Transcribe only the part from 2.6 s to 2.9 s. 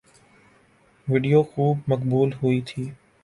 تھی